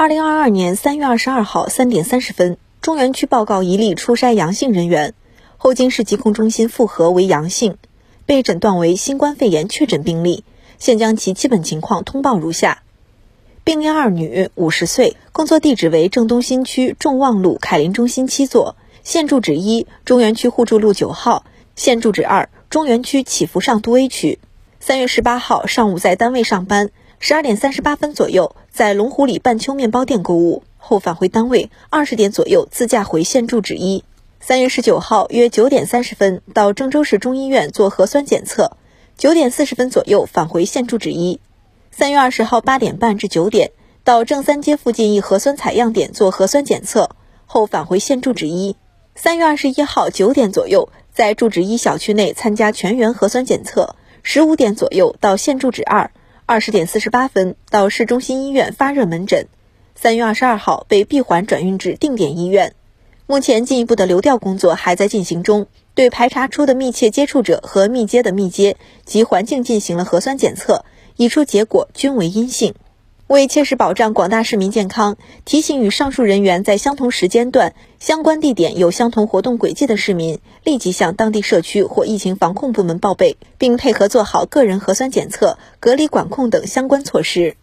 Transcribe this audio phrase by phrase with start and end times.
[0.00, 5.12] 二零二二年三月二十二号三点三十分，中原区报告一例初筛阳性人员，
[5.58, 7.76] 后经市疾控中心复核为阳性，
[8.24, 10.42] 被诊断为新冠肺炎确诊病例。
[10.78, 12.82] 现将其基本情况通报如下：
[13.62, 21.44] 病例二，女，五十岁，工作地址为郑东新区众望路凯林中心七座，现住址一中原区互助路九号，
[21.76, 24.38] 现住址二中原区祈福上都 A 区。
[24.82, 26.88] 三月十八号上午在单位上班，
[27.22, 34.04] 十二点三十八分左右在龙湖里半秋面包店购物后返回单位，二十点左右自驾回现住址一。
[34.40, 38.78] 三月十九号约九点三十分到郑州市中医院做核酸检测。
[39.18, 41.40] 九点四十分左右返回现住址一，
[41.90, 47.10] 三月二十号八点半至九点到正三街附近一核酸采样点做核酸检测
[47.44, 48.76] 后返回现住址一。
[49.14, 56.10] 三月二十一号九点左右在住址一小区内参加全员核酸检测，十五点左右到现住址二，
[56.50, 59.46] 二十点四十八分到市中心医院发热门诊。
[59.94, 62.74] 三月二十二号被闭环转运至定点医院。
[63.28, 72.74] 目前进一步的流调工作还在进行中，对排查出的密切接触者和密接的密接及环境进行了核酸检测，已出结果均为阴性。
[73.30, 87.54] 为切实保障广大市民健康，提醒与上述人员在相同时间段、相关地点有相同活动轨迹的市民，立即向当地社区或疫情防控部门报备，并配合做好个人核酸检测、隔离管控等相关措施。